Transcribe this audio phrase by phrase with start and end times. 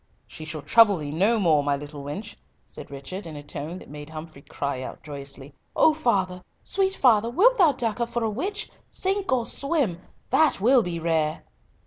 [0.25, 2.35] "She shall trouble thee no more, my little wench,"
[2.67, 6.41] said Richard in a tone that made Humfrey cry out joyously, "O father!
[6.63, 7.29] sweet father!
[7.29, 8.67] wilt thou duck her for a witch?
[8.89, 10.01] Sink or swim!
[10.31, 11.43] that will be rare!"